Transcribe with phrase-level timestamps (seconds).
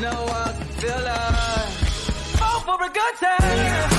[0.00, 1.66] no feel feeling.
[2.40, 3.95] Oh, for a good time.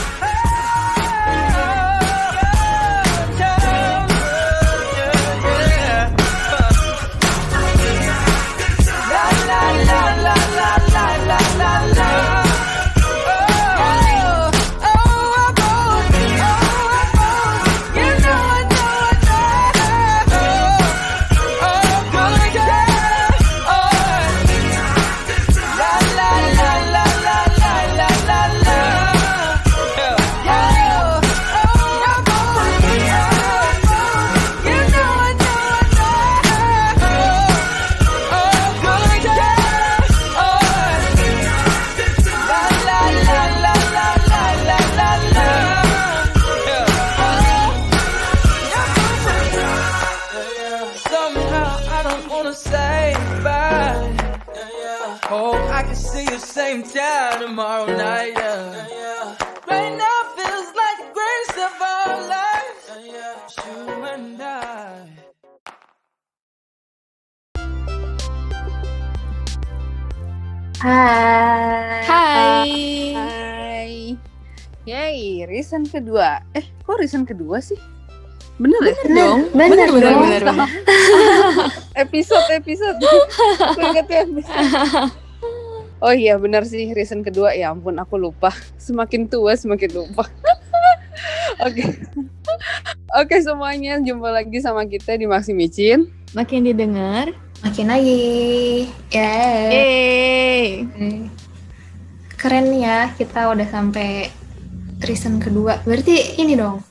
[70.88, 72.00] Hai.
[72.08, 72.72] Hai.
[73.12, 73.96] Hai.
[74.88, 76.40] Yay, reason kedua.
[76.56, 77.76] Eh, kok reason kedua sih?
[78.56, 78.96] Bener, ya?
[79.12, 79.52] dong.
[79.52, 80.20] Bener, bener, dong.
[80.24, 80.70] bener, bener.
[82.08, 82.96] Episode, episode.
[83.76, 84.64] Ingetnya episode.
[85.98, 87.58] Oh iya, bener sih reason kedua.
[87.58, 88.54] Ya ampun, aku lupa.
[88.78, 90.30] Semakin tua, semakin lupa.
[91.68, 91.84] Oke.
[93.18, 96.06] Oke semuanya, jumpa lagi sama kita di Maxi Micin.
[96.38, 97.34] Makin didengar.
[97.66, 98.24] Makin lagi.
[99.10, 99.34] Ya.
[99.74, 100.86] Yeay.
[102.38, 104.30] Keren ya, kita udah sampai
[105.02, 105.82] reason kedua.
[105.82, 106.86] Berarti ini dong.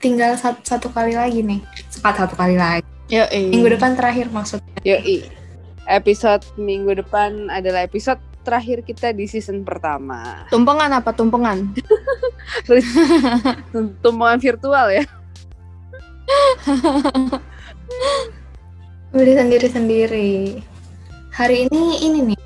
[0.00, 1.60] Tinggal satu, satu kali lagi nih.
[1.92, 2.84] Cepat satu kali lagi.
[3.12, 3.52] Yoi.
[3.52, 4.80] Minggu depan terakhir maksudnya.
[4.80, 5.28] Yoi.
[5.84, 10.48] Episode minggu depan adalah episode terakhir kita di season pertama.
[10.48, 11.76] Tumpengan apa tumpengan?
[14.04, 15.04] Tumpangan virtual ya.
[19.14, 20.58] Beli sendiri-sendiri.
[21.30, 22.40] Hari ini ini nih.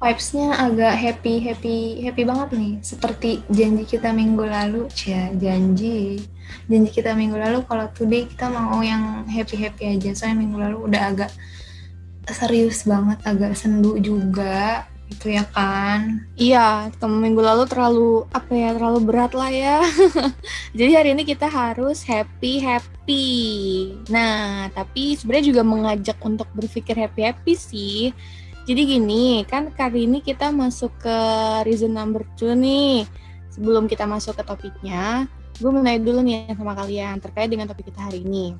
[0.00, 2.72] Vibes-nya agak happy, happy, happy banget nih.
[2.80, 4.88] Seperti janji kita minggu lalu.
[4.88, 6.16] Cia, janji.
[6.64, 10.16] Janji kita minggu lalu kalau today kita mau yang happy-happy aja.
[10.16, 11.30] Soalnya minggu lalu udah agak
[12.24, 14.88] serius banget, agak sendu juga.
[15.12, 16.24] Itu ya kan.
[16.40, 19.84] Iya, minggu lalu terlalu apa ya, terlalu berat lah ya.
[20.78, 23.28] Jadi hari ini kita harus happy happy.
[24.08, 28.00] Nah, tapi sebenarnya juga mengajak untuk berpikir happy happy sih.
[28.64, 31.18] Jadi gini, kan kali ini kita masuk ke
[31.68, 33.04] reason number two nih.
[33.52, 35.28] Sebelum kita masuk ke topiknya,
[35.60, 38.56] gue mau nanya dulu nih sama kalian terkait dengan topik kita hari ini.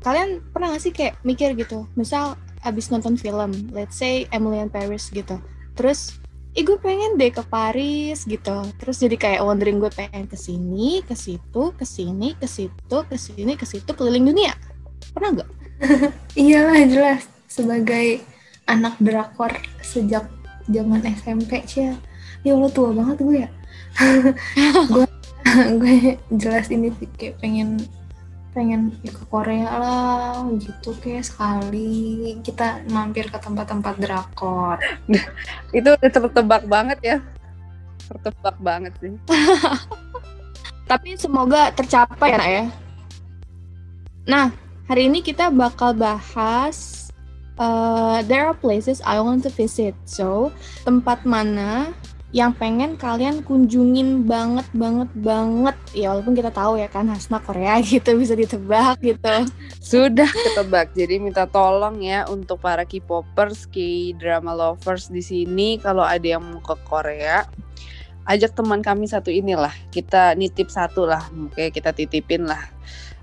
[0.00, 4.72] Kalian pernah gak sih kayak mikir gitu, misal abis nonton film, let's say Emily in
[4.72, 5.38] Paris gitu,
[5.76, 6.16] terus
[6.54, 8.56] ih gue pengen deh ke Paris gitu.
[8.78, 13.16] Terus jadi kayak wondering gue pengen ke sini ke situ ke sini ke situ ke
[13.18, 14.54] sini ke situ keliling dunia.
[15.10, 15.50] Pernah nggak?
[16.40, 17.22] Iyalah jelas.
[17.50, 18.22] Sebagai
[18.70, 19.50] anak drakor
[19.82, 20.30] sejak
[20.70, 21.98] zaman SMP Cia.
[22.46, 23.50] Ya Allah tua banget gue ya.
[24.94, 25.06] gue
[25.80, 27.82] gue jelas ini sih kayak pengen
[28.54, 34.78] pengen ke Korea lah gitu kayak sekali kita mampir ke tempat-tempat drakor.
[35.76, 37.16] Itu udah tertebak banget ya.
[38.06, 39.12] Tertebak banget sih.
[40.84, 42.64] tapi semoga tercapai ya Nak, ya
[44.24, 44.46] nah
[44.88, 47.08] hari ini kita bakal bahas
[47.56, 50.52] uh, there are places I want to visit so
[50.84, 51.92] tempat mana
[52.34, 57.78] yang pengen kalian kunjungin banget banget banget ya walaupun kita tahu ya kan Hasna Korea
[57.86, 59.46] gitu bisa ditebak gitu
[59.78, 60.96] Sudah ketebak.
[60.98, 66.58] Jadi minta tolong ya untuk para K-popers, K-drama lovers di sini kalau ada yang mau
[66.58, 67.44] ke Korea,
[68.24, 69.70] ajak teman kami satu inilah.
[69.92, 71.22] Kita nitip satu lah.
[71.36, 72.74] Oke, kita titipin lah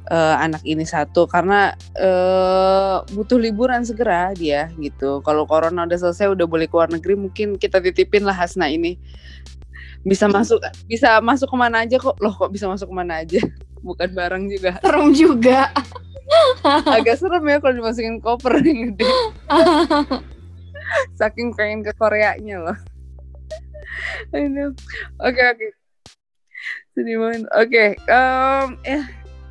[0.07, 5.21] eh, anak ini satu karena eh, butuh liburan segera dia gitu.
[5.21, 8.97] Kalau corona udah selesai udah boleh keluar negeri mungkin kita titipin lah Hasna ini.
[10.01, 10.57] Bisa masuk
[10.89, 12.17] bisa masuk ke mana aja kok.
[12.17, 13.41] Loh kok bisa masuk ke mana aja?
[13.85, 14.77] Bukan barang juga.
[14.81, 15.69] serem juga
[16.87, 19.03] agak serem ya kalau dimasukin koper yang gede
[21.19, 22.77] saking pengen ke Koreanya loh
[25.19, 25.67] oke oke
[26.95, 29.01] sedih banget oke em, ya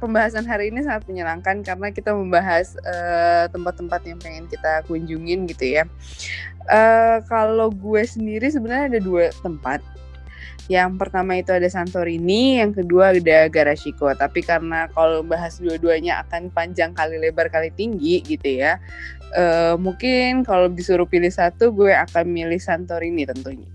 [0.00, 5.78] pembahasan hari ini sangat menyenangkan karena kita membahas eh, tempat-tempat yang pengen kita kunjungin gitu
[5.78, 5.84] ya
[6.70, 9.82] Eh, kalau gue sendiri sebenarnya ada dua tempat
[10.70, 14.06] Yang pertama itu ada Santorini, yang kedua ada Garashiko.
[14.14, 18.78] Tapi karena kalau bahas dua-duanya akan panjang kali lebar kali tinggi gitu ya.
[19.34, 23.66] Uh, mungkin kalau disuruh pilih satu, gue akan milih Santorini tentunya.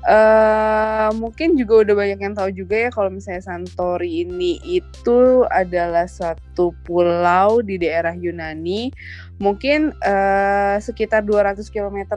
[0.00, 6.08] Uh, mungkin juga udah banyak yang tahu juga ya kalau misalnya Santori ini itu adalah
[6.08, 8.88] suatu pulau di daerah Yunani,
[9.36, 12.16] mungkin uh, sekitar 200 km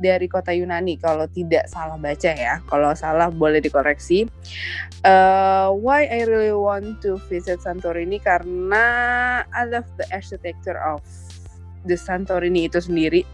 [0.00, 2.64] dari kota Yunani kalau tidak salah baca ya.
[2.64, 4.24] Kalau salah boleh dikoreksi.
[5.04, 8.84] Uh, why I really want to visit Santorini karena
[9.52, 11.04] I love the architecture of
[11.84, 13.24] the Santorini itu sendiri.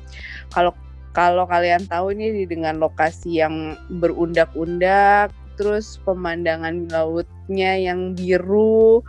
[0.54, 0.74] Kalau
[1.16, 9.00] kalau kalian tahu ini dengan lokasi yang berundak-undak, terus pemandangan lautnya yang biru,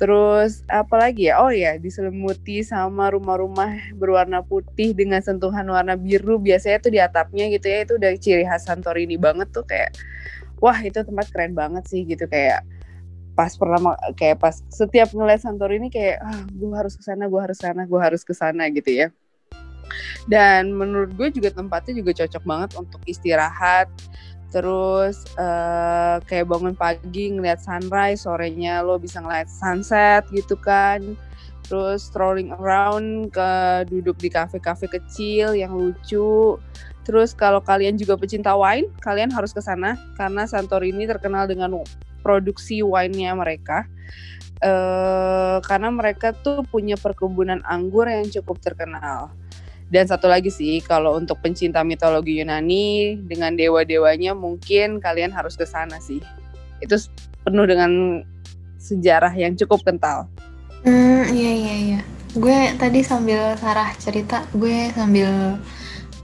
[0.00, 1.44] terus apa lagi ya?
[1.44, 6.40] Oh ya, diselimuti sama rumah-rumah berwarna putih dengan sentuhan warna biru.
[6.40, 9.92] Biasanya tuh di atapnya gitu ya, itu udah ciri khas Santorini banget tuh kayak
[10.64, 12.64] wah itu tempat keren banget sih gitu kayak
[13.36, 17.58] pas pertama kayak pas setiap ngeliat Santorini kayak ah gue harus ke sana gue harus
[17.60, 19.08] sana gue harus ke sana gitu ya
[20.26, 23.88] dan menurut gue juga tempatnya juga cocok banget untuk istirahat.
[24.54, 31.18] Terus uh, kayak bangun pagi ngeliat sunrise sorenya lo bisa ngeliat sunset gitu kan.
[31.66, 33.50] Terus strolling around ke
[33.90, 36.54] duduk di kafe-kafe kecil yang lucu.
[37.04, 41.82] Terus kalau kalian juga pecinta wine kalian harus ke sana karena Santorini terkenal dengan
[42.22, 43.84] produksi wine-nya mereka.
[44.64, 49.34] Uh, karena mereka tuh punya perkebunan anggur yang cukup terkenal
[49.94, 55.62] dan satu lagi sih, kalau untuk pencinta mitologi Yunani dengan dewa-dewanya mungkin kalian harus ke
[55.62, 56.18] sana sih.
[56.82, 56.98] Itu
[57.46, 58.26] penuh dengan
[58.82, 60.26] sejarah yang cukup kental.
[60.82, 62.00] Hmm, iya iya iya.
[62.34, 65.62] Gue tadi sambil Sarah cerita, gue sambil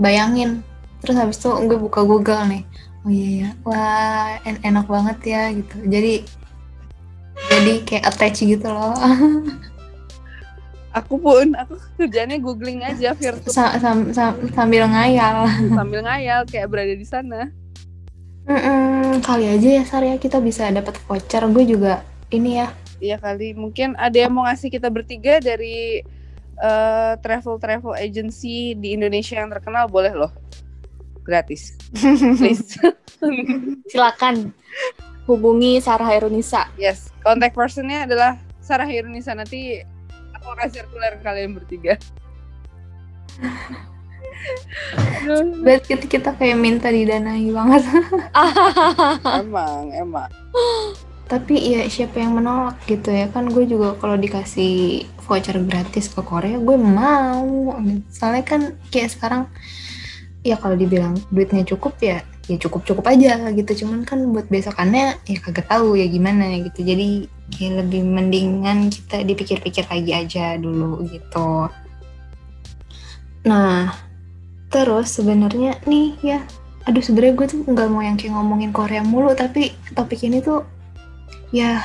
[0.03, 0.67] bayangin.
[1.07, 2.63] Terus habis itu gue buka Google nih.
[3.07, 3.49] Oh iya iya.
[3.63, 5.79] Wah, en enak banget ya gitu.
[5.87, 6.27] Jadi
[7.55, 8.99] jadi kayak attach gitu loh.
[10.91, 15.47] aku pun aku kerjanya googling aja virtual sa sam sam sambil ngayal.
[15.71, 17.51] Sambil ngayal kayak berada di sana.
[18.51, 21.47] Mm -mm, kali aja ya Sarya kita bisa dapat voucher.
[21.55, 22.03] Gue juga
[22.35, 22.75] ini ya.
[22.99, 23.55] Iya kali.
[23.55, 26.03] Mungkin ada yang mau ngasih kita bertiga dari
[26.61, 30.33] uh, travel travel agency di Indonesia yang terkenal boleh loh.
[31.25, 31.79] Gratis.
[32.39, 32.77] Please.
[33.93, 34.53] Silakan.
[35.29, 36.67] Hubungi Sarah Herunisa.
[36.75, 37.13] Yes.
[37.23, 39.37] Contact personnya adalah Sarah Herunisa.
[39.37, 39.85] Nanti
[40.45, 41.97] akan sirkuler kalian bertiga
[45.65, 47.83] Berarti kita, kita kayak minta didanai banget.
[49.45, 50.31] emang, emang.
[51.29, 56.21] Tapi ya siapa yang menolak gitu ya kan gue juga kalau dikasih voucher gratis ke
[56.25, 57.77] Korea gue mau.
[58.11, 58.61] Soalnya kan
[58.91, 59.43] kayak sekarang
[60.43, 63.85] ya kalau dibilang duitnya cukup ya ya cukup cukup aja gitu.
[63.85, 66.81] Cuman kan buat besokannya ya kagak tahu ya gimana gitu.
[66.87, 71.69] Jadi kayak lebih mendingan kita dipikir-pikir lagi aja dulu gitu.
[73.45, 73.93] Nah
[74.71, 76.39] terus sebenarnya nih ya
[76.87, 80.65] aduh sebenarnya gue tuh nggak mau yang kayak ngomongin Korea mulu tapi topik ini tuh
[81.51, 81.83] ya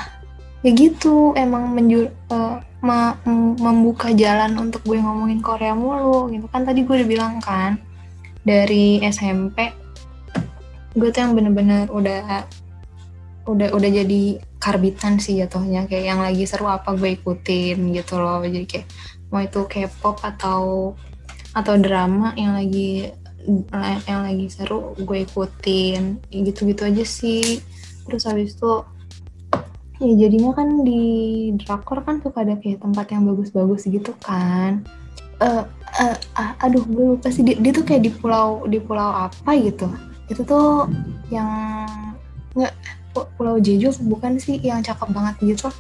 [0.62, 1.34] ya gitu.
[1.36, 3.18] Emang menjur uh, ma
[3.58, 6.46] membuka jalan untuk gue ngomongin Korea mulu gitu.
[6.50, 7.82] Kan tadi gue udah bilang kan
[8.46, 9.85] dari SMP
[10.96, 12.48] gue tuh yang bener-bener udah
[13.46, 15.86] udah udah jadi karbitan sih jatuhnya.
[15.86, 18.42] Kayak yang lagi seru apa gue ikutin gitu loh.
[18.42, 18.88] Jadi kayak
[19.30, 20.94] mau itu K-pop atau
[21.56, 23.12] atau drama yang lagi
[24.10, 26.24] yang lagi seru gue ikutin.
[26.32, 27.60] Gitu-gitu aja sih.
[28.08, 28.74] Terus habis itu
[29.96, 31.04] ya jadinya kan di
[31.60, 34.82] drakor kan suka ada kayak tempat yang bagus-bagus gitu kan.
[35.44, 35.68] Uh,
[36.00, 37.44] uh, uh, aduh gue lupa sih.
[37.44, 39.92] Dia, dia tuh kayak di pulau di pulau apa gitu
[40.30, 40.90] itu tuh
[41.30, 41.50] yang
[42.56, 42.74] nggak
[43.16, 45.72] Pulau Jeju bukan sih yang cakep banget gitu.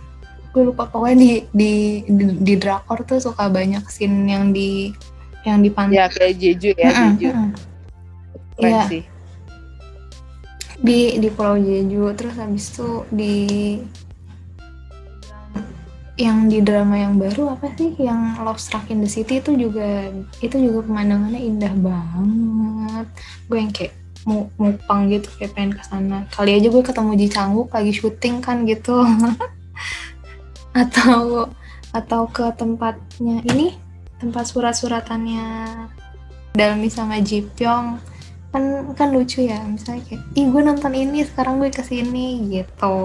[0.55, 1.73] Gue lupa pokoknya di di
[2.07, 4.95] di, di drakor tuh suka banyak scene yang di
[5.43, 5.99] yang di pantai.
[5.99, 7.27] Ya kayak Jeju ya mm Jeju.
[7.35, 7.49] mm
[8.63, 8.83] ya.
[8.87, 9.03] sih.
[10.79, 13.35] Di di Pulau Jeju terus habis itu di
[16.15, 20.07] yang di drama yang baru apa sih yang Love Struck in the City itu juga
[20.39, 23.07] itu juga pemandangannya indah banget.
[23.51, 26.25] Gue yang kayak mau mupang gitu kayak pengen ke sana.
[26.34, 29.05] Kali aja gue ketemu Ji Changguk lagi syuting kan gitu.
[30.82, 31.48] Atau
[31.96, 33.79] atau ke tempatnya ini
[34.20, 35.48] tempat surat-suratannya
[36.51, 38.01] Dalmi sama Ji Pyong.
[38.51, 42.98] Kan kan lucu ya misalnya kayak ih gue nonton ini sekarang gue ke sini gitu.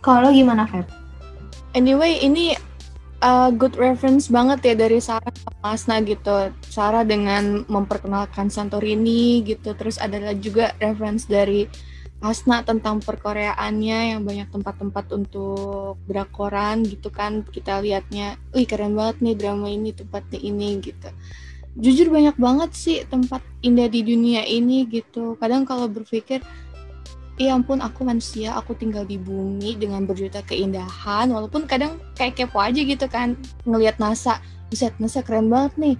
[0.00, 0.88] Kalau gimana Feb?
[1.76, 2.56] Anyway ini
[3.20, 6.50] uh, good reference banget ya dari Sarah sama Asna gitu.
[6.66, 9.76] Sarah dengan memperkenalkan Santorini gitu.
[9.76, 11.68] Terus ada juga reference dari
[12.20, 19.24] Asna tentang perkoreaannya yang banyak tempat-tempat untuk drakoran gitu kan kita lihatnya, wih keren banget
[19.24, 21.08] nih drama ini tempatnya ini gitu.
[21.80, 25.40] Jujur banyak banget sih tempat indah di dunia ini gitu.
[25.40, 26.44] Kadang kalau berpikir,
[27.40, 31.32] ya ampun aku manusia, aku tinggal di bumi dengan berjuta keindahan.
[31.32, 33.32] Walaupun kadang kayak kepo aja gitu kan
[33.64, 35.96] ngelihat NASA, bisa NASA keren banget nih.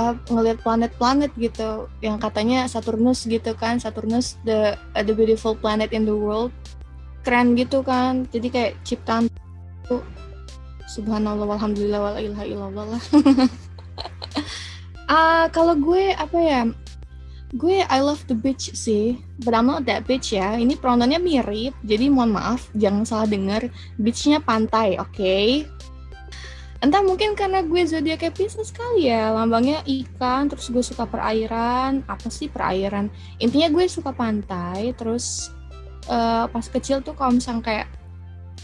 [0.00, 5.92] Uh, ngelihat planet-planet gitu yang katanya Saturnus gitu kan Saturnus the uh, the beautiful planet
[5.92, 6.48] in the world.
[7.20, 9.28] Keren gitu kan jadi kayak ciptaan
[9.84, 10.00] tuh
[10.88, 13.02] subhanallah walhamdulillah wala ilaha illallah lah.
[15.04, 16.60] Uh, kalau gue apa ya
[17.54, 20.54] gue I love the beach sih but I'm not that beach ya.
[20.54, 23.66] Ini pronounnya mirip jadi mohon maaf jangan salah dengar
[23.98, 25.10] beachnya pantai oke?
[25.14, 25.66] Okay?
[26.80, 32.00] entah mungkin karena gue zodiaknya Pisces sekali ya lambangnya ikan terus gue suka perairan.
[32.08, 33.12] Apa sih perairan?
[33.36, 35.52] Intinya gue suka pantai terus
[36.08, 37.86] uh, pas kecil tuh kalau misalnya kayak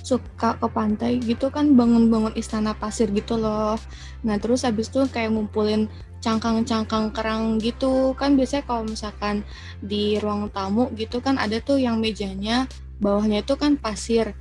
[0.06, 3.74] suka ke pantai gitu kan bangun-bangun istana pasir gitu loh.
[4.22, 5.90] Nah terus habis tuh kayak ngumpulin
[6.22, 8.14] cangkang-cangkang kerang gitu.
[8.14, 9.42] Kan biasanya kalau misalkan
[9.82, 12.70] di ruang tamu gitu kan ada tuh yang mejanya
[13.02, 14.32] bawahnya itu kan pasir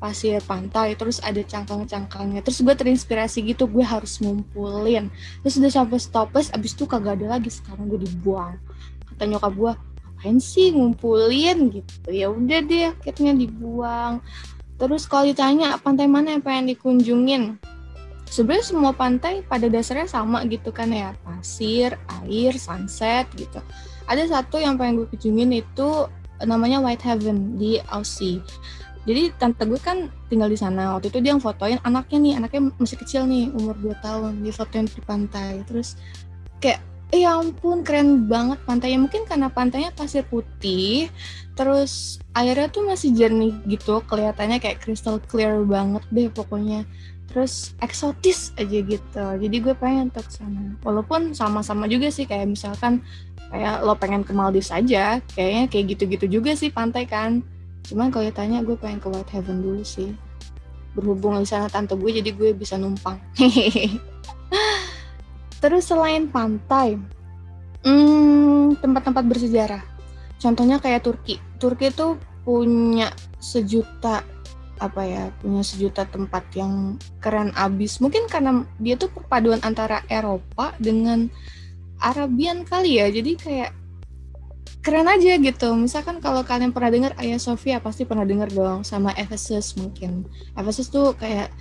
[0.00, 2.40] pasir pantai terus ada cangkang-cangkangnya.
[2.40, 5.12] Terus gue terinspirasi gitu gue harus ngumpulin.
[5.44, 7.52] Terus udah sampai stopes abis itu kagak ada lagi.
[7.52, 8.56] Sekarang gue dibuang.
[9.04, 11.68] Kata nyokap gue ngapain sih ngumpulin?
[11.68, 12.08] Gitu.
[12.08, 14.24] Ya udah deh akhirnya dibuang
[14.80, 17.60] terus kalau ditanya pantai mana yang pengen dikunjungin?
[18.30, 21.12] Sebenarnya semua pantai pada dasarnya sama gitu kan ya.
[21.26, 23.58] Pasir air sunset gitu.
[24.08, 26.06] Ada satu yang pengen gue kunjungin itu
[26.40, 28.40] namanya White Heaven di Aussie.
[29.04, 30.94] Jadi tante gue kan tinggal di sana.
[30.94, 34.32] Waktu itu dia yang fotoin anaknya nih anaknya masih kecil nih umur 2 tahun.
[34.46, 35.66] Dia fotoin di pantai.
[35.66, 35.98] Terus
[36.62, 36.78] kayak
[37.10, 38.98] eh ya ampun keren banget pantainya.
[39.02, 41.10] Mungkin karena pantainya pasir putih
[41.58, 46.86] terus airnya tuh masih jernih gitu kelihatannya kayak crystal clear banget deh pokoknya.
[47.30, 49.24] Terus eksotis aja gitu.
[49.38, 50.74] Jadi gue pengen ke sana.
[50.82, 53.02] Walaupun sama-sama juga sih kayak misalkan
[53.50, 57.42] kayak lo pengen ke Maldives aja kayaknya kayak gitu-gitu juga sih pantai kan.
[57.86, 60.14] Cuman kalau ditanya gue pengen ke White Heaven dulu sih.
[60.94, 63.14] Berhubung di sana tante gue jadi gue bisa numpang
[65.60, 66.96] terus selain pantai
[67.84, 69.82] hmm, tempat-tempat bersejarah
[70.40, 74.24] contohnya kayak Turki Turki itu punya sejuta
[74.80, 80.72] apa ya punya sejuta tempat yang keren abis mungkin karena dia tuh perpaduan antara Eropa
[80.80, 81.28] dengan
[82.00, 83.70] Arabian kali ya jadi kayak
[84.80, 85.68] keren aja gitu.
[85.76, 90.24] Misalkan kalau kalian pernah dengar Ayah Sofia pasti pernah dengar dong sama Ephesus mungkin.
[90.56, 91.52] Ephesus tuh kayak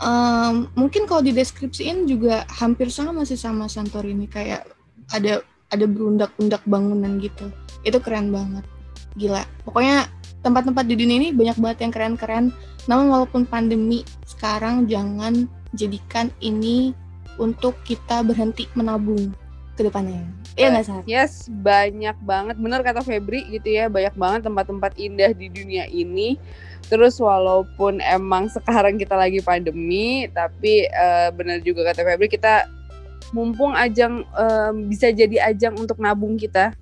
[0.00, 4.66] um, mungkin kalau dideskripsiin juga hampir sama sih sama Santorini kayak
[5.12, 7.52] ada ada berundak-undak bangunan gitu.
[7.86, 8.66] Itu keren banget.
[9.14, 9.46] Gila.
[9.62, 10.10] Pokoknya
[10.42, 12.44] tempat-tempat di dunia ini banyak banget yang keren-keren.
[12.90, 16.96] Namun walaupun pandemi sekarang jangan jadikan ini
[17.38, 19.30] untuk kita berhenti menabung
[19.78, 20.26] ke depannya.
[20.58, 21.00] Iya nggak sih?
[21.06, 22.56] Yes, banyak banget.
[22.58, 26.36] Bener kata Febri gitu ya, banyak banget tempat-tempat indah di dunia ini.
[26.90, 32.66] Terus walaupun emang sekarang kita lagi pandemi, tapi uh, bener juga kata Febri kita
[33.30, 36.74] mumpung ajang uh, bisa jadi ajang untuk nabung kita.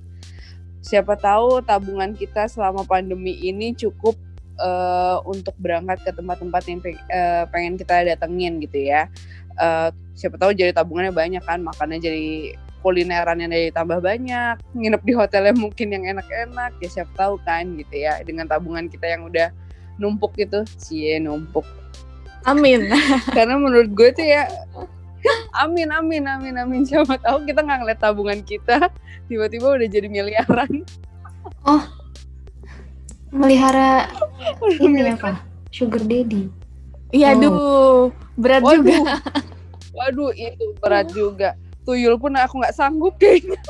[0.81, 4.17] Siapa tahu tabungan kita selama pandemi ini cukup
[4.57, 9.13] uh, untuk berangkat ke tempat-tempat yang pe uh, pengen kita datengin gitu ya.
[9.61, 15.13] Uh, siapa tahu jadi tabungannya banyak kan, makanya jadi kulineran yang tambah banyak, nginep di
[15.13, 19.27] hotel yang mungkin yang enak-enak, ya siapa tahu kan gitu ya, dengan tabungan kita yang
[19.27, 19.51] udah
[19.99, 21.67] numpuk gitu, cie numpuk.
[22.47, 22.89] Amin.
[23.37, 24.49] Karena menurut gue tuh ya,
[25.59, 26.83] amin, amin, amin, amin.
[26.87, 28.89] Siapa tahu kita nggak ngeliat tabungan kita,
[29.29, 30.87] tiba-tiba udah jadi miliaran.
[31.67, 31.83] Oh,
[33.35, 34.09] melihara
[34.81, 35.45] ini apa?
[35.69, 36.49] Sugar daddy.
[37.13, 37.35] Iya, oh.
[37.37, 38.77] aduh, berat Waduh.
[38.81, 38.99] juga.
[39.93, 43.57] Waduh, itu berat juga tuyul pun aku nggak sanggup kayaknya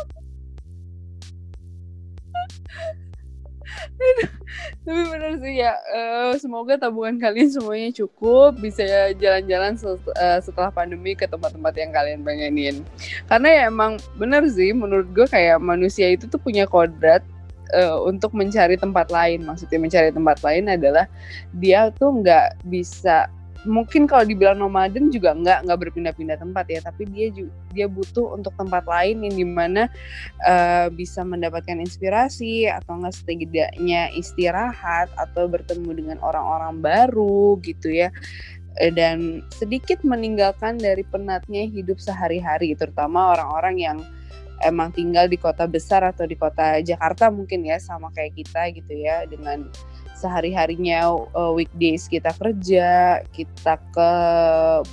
[4.82, 8.82] tapi benar sih ya uh, semoga tabungan kalian semuanya cukup bisa
[9.16, 12.76] jalan-jalan uh, setelah pandemi ke tempat-tempat yang kalian pengenin.
[13.28, 17.20] Karena ya emang benar sih menurut gue kayak manusia itu tuh punya kodrat
[17.74, 19.44] uh, untuk mencari tempat lain.
[19.44, 21.04] Maksudnya mencari tempat lain adalah
[21.56, 23.28] dia tuh nggak bisa
[23.66, 28.38] mungkin kalau dibilang nomaden juga nggak nggak berpindah-pindah tempat ya tapi dia juga dia butuh
[28.38, 29.82] untuk tempat lain yang di mana
[30.46, 38.14] uh, bisa mendapatkan inspirasi atau enggak setidaknya istirahat atau bertemu dengan orang-orang baru gitu ya.
[38.78, 43.98] Eh, dan sedikit meninggalkan dari penatnya hidup sehari-hari terutama orang-orang yang
[44.62, 48.94] emang tinggal di kota besar atau di kota Jakarta mungkin ya sama kayak kita gitu
[48.94, 49.66] ya dengan
[50.18, 54.10] sehari-harinya uh, weekdays kita kerja, kita ke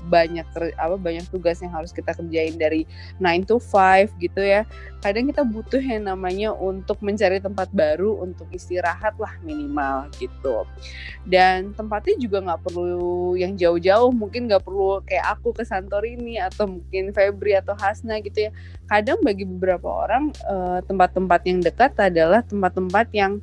[0.05, 0.45] banyak
[0.77, 2.85] apa banyak tugas yang harus kita kerjain dari
[3.17, 4.69] 9 to 5 gitu ya.
[5.01, 10.65] Kadang kita butuh yang namanya untuk mencari tempat baru untuk istirahat lah minimal gitu.
[11.25, 16.69] Dan tempatnya juga nggak perlu yang jauh-jauh, mungkin nggak perlu kayak aku ke Santorini atau
[16.69, 18.51] mungkin Febri atau Hasna gitu ya.
[18.85, 23.41] Kadang bagi beberapa orang eh, tempat-tempat uh, yang dekat adalah tempat-tempat yang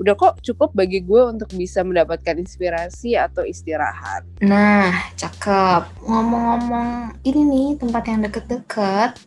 [0.00, 4.24] udah kok cukup bagi gue untuk bisa mendapatkan inspirasi atau istirahat.
[4.40, 6.00] Nah, cakep.
[6.08, 9.20] Ngomong-ngomong ini nih tempat yang deket-deket,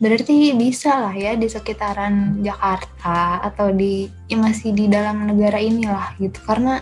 [0.00, 6.16] berarti bisa lah ya di sekitaran Jakarta atau di ya masih di dalam negara inilah
[6.16, 6.40] gitu.
[6.48, 6.80] Karena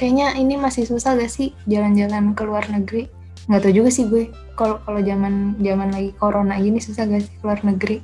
[0.00, 3.04] kayaknya ini masih susah gak sih jalan-jalan ke luar negeri?
[3.52, 4.32] Nggak tahu juga sih gue.
[4.56, 8.00] Kalau kalau zaman zaman lagi corona gini susah gak sih keluar negeri?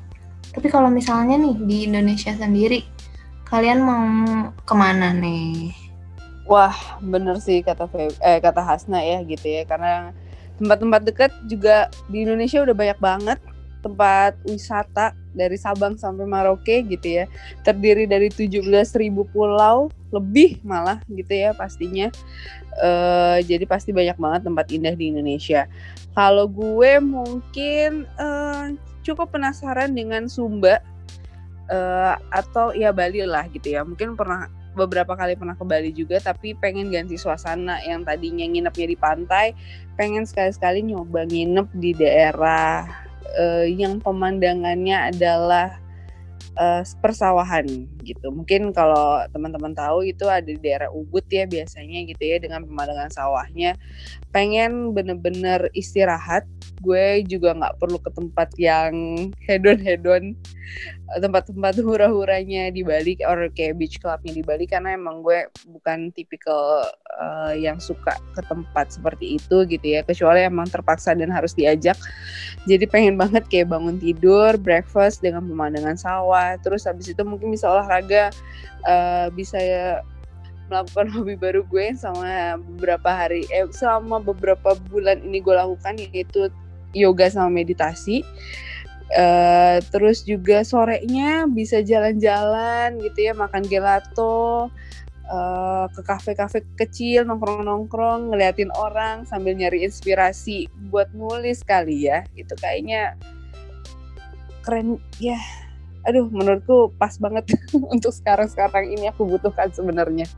[0.53, 2.98] Tapi kalau misalnya nih di Indonesia sendiri,
[3.49, 4.05] kalian mau
[4.65, 5.73] ke mana nih?
[6.49, 9.65] Wah, bener sih kata Fe eh kata Hasna ya gitu ya.
[9.65, 10.13] Karena
[10.61, 13.39] tempat-tempat dekat juga di Indonesia udah banyak banget
[13.79, 17.25] tempat wisata dari Sabang sampai Maroke gitu ya.
[17.65, 18.65] Terdiri dari 17.000
[19.33, 22.13] pulau lebih malah gitu ya pastinya.
[22.79, 25.69] Uh, jadi pasti banyak banget tempat indah di Indonesia.
[26.13, 28.73] Kalau gue mungkin uh,
[29.05, 30.83] cukup penasaran dengan Sumba
[31.71, 36.23] uh, atau ya Bali lah gitu ya mungkin pernah beberapa kali pernah ke Bali juga
[36.23, 39.47] tapi pengen ganti suasana yang tadinya nginepnya di pantai
[39.99, 42.87] pengen sekali-sekali nyoba nginep di daerah
[43.35, 45.83] uh, yang pemandangannya adalah
[46.59, 47.65] uh, persawahan
[48.03, 48.29] gitu.
[48.35, 53.11] Mungkin kalau teman-teman tahu itu ada di daerah Ubud ya biasanya gitu ya dengan pemandangan
[53.15, 53.79] sawahnya.
[54.35, 56.45] Pengen bener-bener istirahat.
[56.83, 58.95] Gue juga nggak perlu ke tempat yang
[59.47, 60.39] hedon-hedon
[61.17, 66.85] tempat-tempat hura-huranya di Bali or kayak beach clubnya di Bali karena emang gue bukan tipikal
[67.17, 70.05] uh, yang suka ke tempat seperti itu gitu ya.
[70.05, 71.97] Kecuali emang terpaksa dan harus diajak.
[72.69, 76.61] Jadi pengen banget kayak bangun tidur breakfast dengan pemandangan sawah.
[76.61, 78.29] Terus habis itu mungkin bisa olahraga
[78.85, 80.05] uh, bisa ya
[80.69, 86.53] melakukan hobi baru gue sama beberapa hari eh selama beberapa bulan ini gue lakukan yaitu
[86.97, 88.25] yoga sama meditasi
[89.09, 94.69] Uh, terus juga sorenya bisa jalan-jalan gitu ya makan gelato
[95.33, 102.29] uh, ke kafe-kafe kecil nongkrong-nongkrong ngeliatin orang sambil nyari inspirasi buat nulis kali ya.
[102.37, 103.17] Itu kayaknya
[104.61, 105.41] keren ya.
[106.05, 107.57] Aduh menurutku pas banget
[107.95, 110.29] untuk sekarang-sekarang ini aku butuhkan sebenarnya.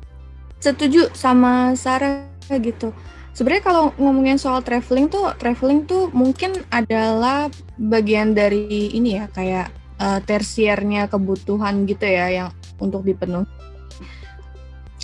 [0.62, 2.94] Setuju sama Sarah gitu
[3.30, 7.46] Sebenarnya kalau ngomongin soal traveling tuh, traveling tuh mungkin adalah
[7.78, 9.70] bagian dari ini ya kayak
[10.02, 12.48] uh, tersiernya kebutuhan gitu ya yang
[12.82, 13.46] untuk dipenuhi.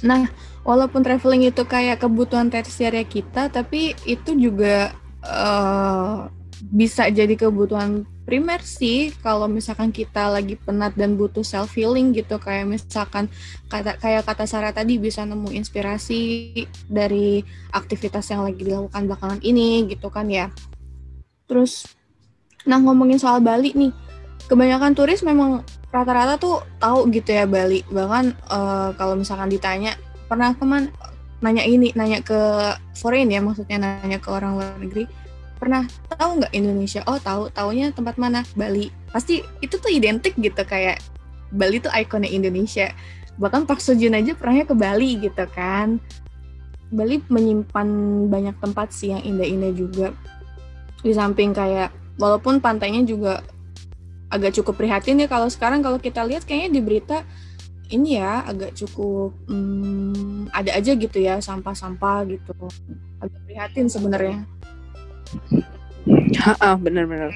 [0.05, 0.29] Nah,
[0.67, 4.93] walaupun traveling itu kayak kebutuhan tersiernya kita, tapi itu juga
[5.25, 6.29] uh,
[6.69, 12.43] bisa jadi kebutuhan primer sih kalau misalkan kita lagi penat dan butuh self healing gitu
[12.43, 13.31] kayak misalkan
[13.71, 16.51] kata kayak kata Sarah tadi bisa nemu inspirasi
[16.91, 20.51] dari aktivitas yang lagi dilakukan belakangan ini gitu kan ya.
[21.47, 21.87] Terus
[22.67, 23.95] nah ngomongin soal Bali nih.
[24.51, 25.63] Kebanyakan turis memang
[25.95, 27.87] rata-rata tuh tahu gitu ya Bali.
[27.87, 29.95] Bahkan uh, kalau misalkan ditanya
[30.27, 30.91] pernah teman
[31.39, 32.39] nanya ini, nanya ke
[32.99, 35.07] foreign ya maksudnya nanya ke orang luar negeri
[35.57, 37.01] pernah tahu nggak Indonesia?
[37.09, 38.45] Oh tahu, taunya tempat mana?
[38.55, 38.93] Bali.
[39.11, 41.01] Pasti itu tuh identik gitu kayak
[41.53, 42.93] Bali tuh ikonnya Indonesia.
[43.37, 46.01] Bahkan Pak Sojun aja pernahnya ke Bali gitu kan.
[46.93, 47.89] Bali menyimpan
[48.31, 50.09] banyak tempat sih yang indah-indah juga.
[51.03, 53.45] Di samping kayak walaupun pantainya juga
[54.33, 57.19] agak cukup prihatin ya kalau sekarang kalau kita lihat kayaknya di berita
[57.95, 62.55] ini ya agak cukup hmm, ada aja gitu ya sampah-sampah gitu
[63.23, 64.43] agak prihatin sebenarnya
[66.85, 67.35] bener-bener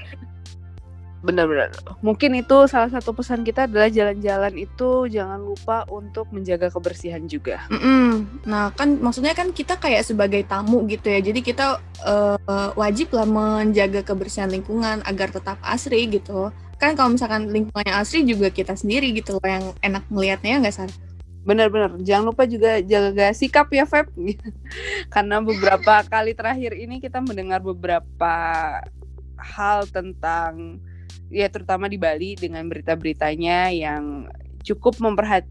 [1.20, 1.68] bener-bener
[2.00, 7.60] mungkin itu salah satu pesan kita adalah jalan-jalan itu jangan lupa untuk menjaga kebersihan juga.
[7.68, 8.10] Mm -mm.
[8.48, 11.20] nah kan maksudnya kan kita kayak sebagai tamu gitu ya.
[11.20, 11.76] Jadi kita
[12.08, 16.48] uh, wajib lah menjaga kebersihan lingkungan agar tetap asri gitu.
[16.80, 21.09] Kan kalau misalkan lingkungannya asri juga kita sendiri gitu loh yang enak melihatnya nggak sih
[21.40, 24.12] Benar-benar, jangan lupa juga jaga sikap ya Feb.
[25.14, 28.34] Karena beberapa kali terakhir ini kita mendengar beberapa
[29.40, 30.78] hal tentang
[31.32, 34.28] ya terutama di Bali dengan berita-beritanya yang
[34.60, 35.00] cukup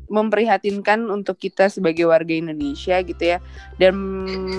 [0.06, 3.41] memprihatinkan untuk kita sebagai warga Indonesia gitu ya
[3.82, 3.97] dan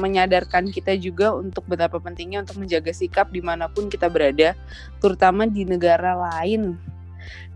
[0.03, 4.59] menyadarkan kita juga untuk betapa pentingnya untuk menjaga sikap di mana pun kita berada
[4.99, 6.75] terutama di negara lain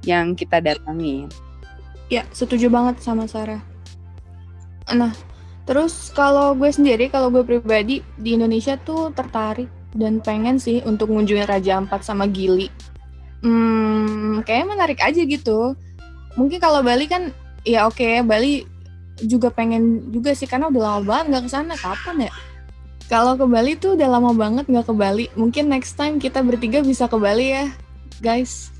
[0.06, 1.26] yang kita datangi.
[2.12, 3.64] Ya, setuju banget sama Sarah.
[4.92, 5.16] Nah,
[5.64, 11.08] terus kalau gue sendiri, kalau gue pribadi di Indonesia tuh tertarik dan pengen sih untuk
[11.08, 12.68] ngunjungin Raja Ampat sama Gili.
[13.40, 15.72] Hmm, kayaknya menarik aja gitu.
[16.36, 17.32] Mungkin kalau Bali kan,
[17.64, 18.66] ya oke, Bali
[19.22, 21.74] juga pengen juga sih karena udah lama banget nggak ke sana.
[21.78, 22.32] Kapan ya?
[23.08, 25.26] Kalau ke Bali tuh udah lama banget nggak ke Bali.
[25.38, 27.70] Mungkin next time kita bertiga bisa ke Bali ya,
[28.20, 28.74] guys.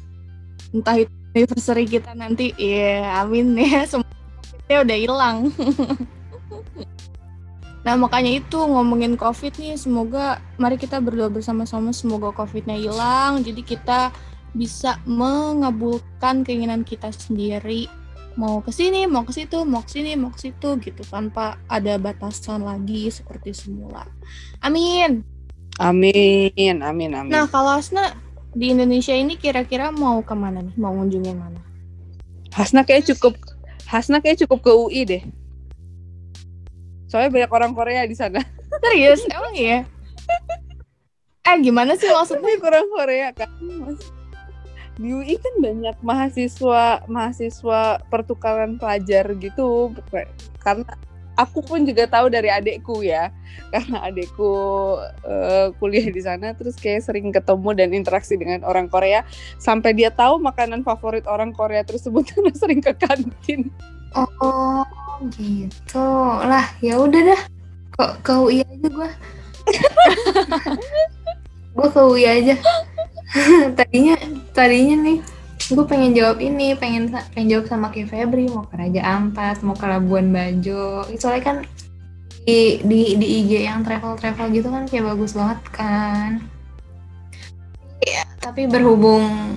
[0.74, 3.84] Entah itu anniversary kita nanti, ya yeah, amin ya.
[3.90, 5.38] Semuanya udah hilang.
[7.84, 13.44] Nah makanya itu ngomongin COVID nih, semoga mari kita berdoa bersama-sama semoga COVID-nya hilang.
[13.44, 14.08] Jadi kita
[14.56, 17.92] bisa mengabulkan keinginan kita sendiri
[18.34, 21.94] mau ke sini, mau ke situ, mau ke sini, mau ke situ gitu tanpa ada
[21.98, 24.08] batasan lagi seperti semula.
[24.58, 25.22] Amin.
[25.78, 27.30] Amin, amin, amin.
[27.34, 28.14] Nah kalau Asna
[28.54, 30.74] di Indonesia ini kira-kira mau ke mana nih?
[30.78, 31.60] Mau ngunjungin mana?
[32.54, 33.34] Hasna kayak cukup,
[33.90, 35.22] Hasna kayak cukup ke UI deh.
[37.10, 38.38] Soalnya banyak orang Korea di sana.
[38.82, 39.26] Serius?
[39.26, 39.82] Emang iya?
[41.44, 42.54] Eh gimana sih maksudnya?
[42.62, 43.50] Orang Korea kan.
[43.58, 44.00] Mas.
[44.94, 49.90] Di UI kan banyak mahasiswa mahasiswa pertukaran pelajar gitu.
[50.62, 50.94] Karena
[51.34, 53.30] aku pun juga tahu dari adekku ya.
[53.70, 54.50] Karena adekku
[55.26, 59.26] uh, kuliah di sana terus kayak sering ketemu dan interaksi dengan orang Korea.
[59.58, 63.70] Sampai dia tahu makanan favorit orang Korea tersebut karena sering ke kantin.
[64.14, 64.86] Oh,
[65.34, 66.06] gitu.
[66.42, 67.42] Lah ya udah dah.
[67.94, 69.10] Kok ke UI aja gue
[71.78, 72.54] gue ke UI aja.
[73.78, 74.14] Tadinya
[74.54, 75.18] tadinya nih
[75.72, 79.72] gue pengen jawab ini pengen pengen jawab sama Ki Febri mau ke Raja Ampat mau
[79.72, 81.56] ke Labuan Bajo soalnya kan
[82.44, 86.44] di di di IG yang travel travel gitu kan kayak bagus banget kan
[88.04, 89.56] ya, tapi berhubung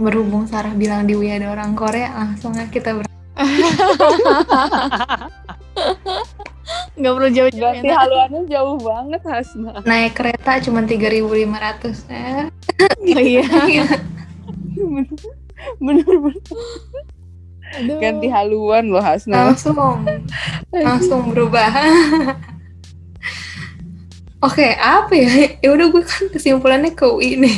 [0.00, 3.04] berhubung Sarah bilang di ada orang Korea langsung kita ber
[6.92, 7.58] Nggak perlu jauh-jauh.
[7.58, 9.80] Berarti ya, haluannya jauh banget Hasna.
[9.82, 12.52] Naik kereta cuma 3.500 ya.
[12.92, 13.42] Oh iya.
[15.80, 16.42] Bener-bener.
[18.02, 19.48] Ganti haluan loh Hasna.
[19.52, 20.04] Langsung
[20.68, 21.72] langsung berubah.
[24.42, 25.54] Oke, apa ya?
[25.62, 27.56] Ya udah gue kan kesimpulannya ke UI nih.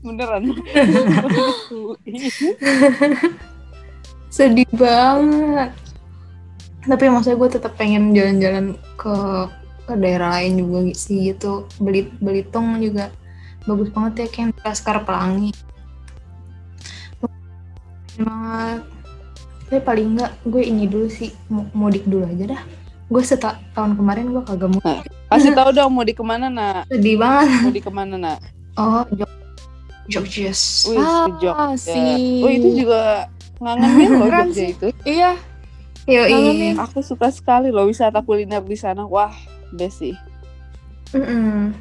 [0.00, 0.54] Beneran.
[4.30, 5.74] Sedih banget.
[6.86, 9.14] Tapi maksudnya gue tetap pengen jalan-jalan ke
[9.86, 11.66] ke daerah lain juga sih gitu.
[11.82, 13.10] Belit Belitung juga
[13.66, 15.50] bagus banget ya kayak Laskar Pelangi.
[18.16, 18.80] Banget.
[19.66, 22.62] Tapi paling enggak gue ini dulu sih mudik dulu aja dah.
[23.10, 24.80] Gue setahun tahun kemarin gue kagak mau.
[24.82, 26.86] Nah, kasih tahu dong mau di ke mana nak?
[26.90, 27.66] Sedih banget.
[27.66, 28.38] Mau di ke mana nak?
[28.78, 29.30] Oh, Jog
[30.06, 30.54] Jogja.
[30.86, 31.50] Wih, Ah, Jogja.
[31.74, 32.46] sih.
[32.46, 33.26] Oh itu juga
[33.58, 34.88] ngangenin loh Jogja itu.
[35.02, 35.34] Iya.
[36.06, 36.78] Kangenin.
[36.78, 39.02] Aku suka sekali loh wisata kuliner di sana.
[39.02, 39.34] Wah,
[39.74, 40.14] best sih.
[41.10, 41.74] Mm-mm.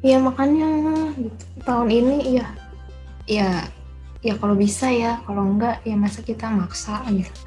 [0.00, 0.68] Ya makanya
[1.16, 1.44] gitu.
[1.68, 2.46] tahun ini ya
[3.28, 3.48] ya
[4.24, 7.40] ya kalau bisa ya kalau enggak ya masa kita maksa gitu.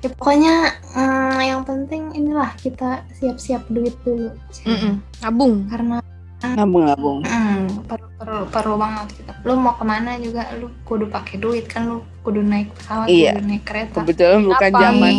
[0.00, 0.54] Ya pokoknya
[0.96, 4.32] mm, yang penting inilah kita siap-siap duit dulu
[4.64, 5.00] Mm-mm.
[5.20, 5.68] Nabung.
[5.68, 6.00] karena
[6.40, 7.20] Nabung-nabung.
[7.22, 9.32] mm, perlu perlu perlu banget kita.
[9.44, 13.36] Lu mau ke mana juga lu kudu pakai duit kan lu kudu naik pesawat Iya.
[13.36, 13.96] kudu naik kereta.
[14.00, 15.14] Kebetulan bukan Apa zaman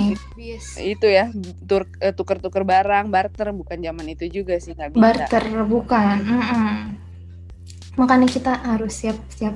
[0.81, 1.29] itu ya
[1.69, 5.01] tur eh, tuker-tuker barang barter bukan zaman itu juga sih nggak bisa.
[5.01, 6.75] barter bukan mm-mm.
[7.95, 9.53] makanya kita harus siap-siap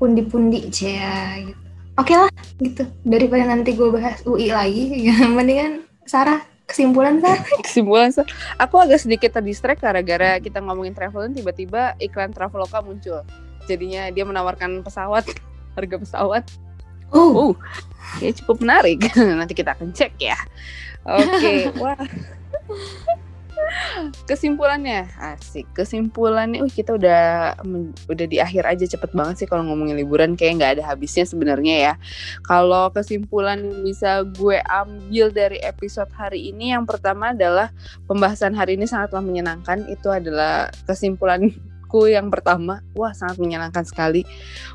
[0.00, 1.60] pundi-pundi ya gitu.
[2.00, 8.08] oke lah gitu daripada nanti gue bahas UI lagi ya mendingan Sarah kesimpulan Sarah Kesimpulan
[8.10, 13.20] Sa- aku agak sedikit terdistract gara-gara kita ngomongin travelan tiba-tiba iklan Traveloka muncul.
[13.68, 15.28] Jadinya dia menawarkan pesawat
[15.76, 16.44] harga pesawat.
[17.12, 17.52] oh Oh,
[18.24, 19.04] ya cukup menarik.
[19.38, 20.36] Nanti kita akan cek ya.
[21.04, 22.00] Oke, wah.
[24.28, 25.68] Kesimpulannya asik.
[25.76, 27.22] Kesimpulannya, uh kita udah
[28.08, 31.74] udah di akhir aja cepet banget sih kalau ngomongin liburan kayak nggak ada habisnya sebenarnya
[31.90, 31.94] ya.
[32.46, 37.72] Kalau kesimpulan yang bisa gue ambil dari episode hari ini yang pertama adalah
[38.08, 39.84] pembahasan hari ini sangatlah menyenangkan.
[39.88, 42.80] Itu adalah kesimpulanku yang pertama.
[42.96, 44.24] Wah sangat menyenangkan sekali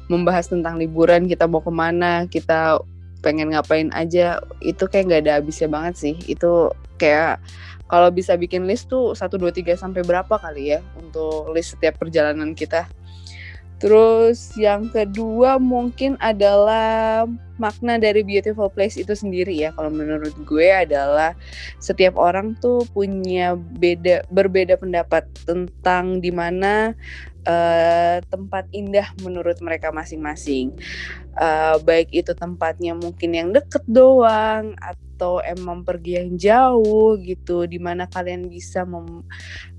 [0.08, 2.82] membahas tentang liburan kita mau ke mana kita
[3.22, 6.70] pengen ngapain aja itu kayak nggak ada habisnya banget sih itu
[7.02, 7.42] kayak
[7.88, 12.00] kalau bisa bikin list tuh 1, 2, 3 sampai berapa kali ya untuk list setiap
[12.00, 12.88] perjalanan kita
[13.78, 17.30] Terus yang kedua mungkin adalah
[17.62, 19.70] makna dari beautiful place itu sendiri ya.
[19.78, 21.38] Kalau menurut gue adalah
[21.78, 26.98] setiap orang tuh punya beda berbeda pendapat tentang di mana
[27.48, 30.76] uh, tempat indah menurut mereka masing-masing.
[31.38, 37.80] Uh, baik itu tempatnya mungkin yang deket doang atau emang pergi yang jauh gitu, di
[37.80, 39.24] mana kalian bisa mem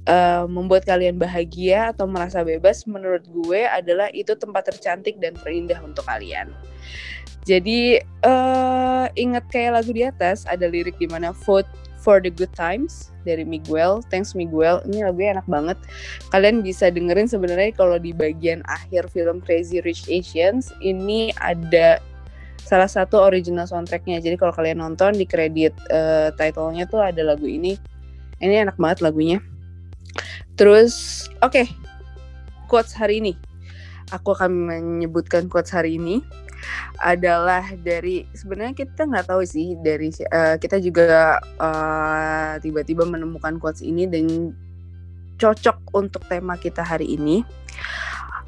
[0.09, 2.89] uh, membuat kalian bahagia atau merasa bebas.
[2.89, 6.51] Menurut gue adalah itu tempat tercantik dan terindah untuk kalian.
[7.47, 7.97] Jadi
[8.29, 13.11] uh, ingat kayak lagu di atas ada lirik di mana vote for the good times
[13.29, 14.01] dari Miguel.
[14.09, 14.81] Thanks Miguel.
[14.89, 15.77] Ini lagunya enak banget.
[16.33, 22.01] Kalian bisa dengerin sebenarnya kalau di bagian akhir film Crazy Rich Asians ini ada
[22.65, 24.25] salah satu original soundtracknya.
[24.25, 27.77] Jadi kalau kalian nonton di kredit uh, titlenya tuh ada lagu ini.
[28.41, 29.45] Ini enak banget lagunya.
[30.57, 31.67] Terus oke okay,
[32.67, 33.37] quotes hari ini.
[34.09, 36.25] Aku akan menyebutkan quotes hari ini
[36.99, 43.83] adalah dari sebenarnya kita nggak tahu sih dari uh, kita juga uh, tiba-tiba menemukan quotes
[43.83, 44.55] ini dan
[45.39, 47.47] cocok untuk tema kita hari ini.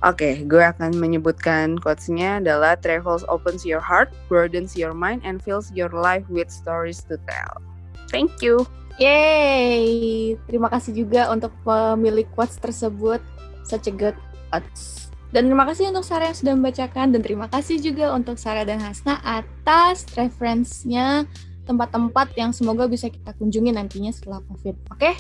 [0.01, 5.45] Oke, okay, gue akan menyebutkan quotesnya adalah travels opens your heart, broadens your mind, and
[5.45, 7.61] fills your life with stories to tell.
[8.09, 8.65] Thank you.
[8.97, 10.41] Yay!
[10.49, 13.21] Terima kasih juga untuk pemilik quotes tersebut.
[13.69, 14.17] Such a good
[14.49, 15.10] quotes.
[15.31, 18.83] Dan terima kasih untuk Sarah yang sudah membacakan dan terima kasih juga untuk Sarah dan
[18.83, 21.23] Hasna atas referensinya
[21.71, 24.91] tempat-tempat yang semoga bisa kita kunjungi nantinya setelah COVID.
[24.91, 24.99] Oke?
[24.99, 25.15] Okay?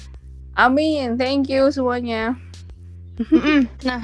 [0.58, 1.14] Amin.
[1.14, 2.34] Thank you semuanya.
[3.86, 4.02] nah,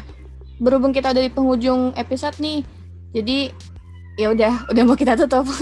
[0.63, 2.63] berhubung kita udah di penghujung episode nih,
[3.11, 3.51] jadi
[4.15, 5.51] ya udah, udah mau kita tutup.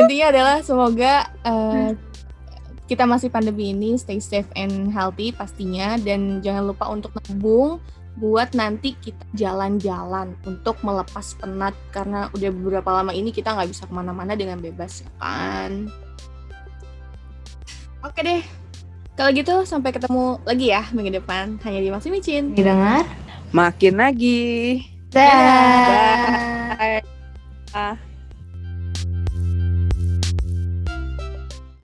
[0.00, 1.90] Intinya adalah semoga uh,
[2.84, 5.96] kita masih pandemi ini stay safe and healthy pastinya.
[6.00, 7.80] Dan jangan lupa untuk nabung
[8.14, 11.74] buat nanti kita jalan-jalan untuk melepas penat.
[11.90, 15.88] Karena udah beberapa lama ini kita nggak bisa ke mana-mana dengan bebas ya kan?
[18.04, 18.42] Oke deh.
[19.14, 21.56] Kalau gitu sampai ketemu lagi ya minggu depan.
[21.62, 22.52] Hanya di Masih Micin.
[22.52, 23.06] Didengar.
[23.54, 24.82] Makin lagi.
[25.14, 26.74] Dah.
[26.74, 27.00] Bye.
[27.70, 28.13] Bye.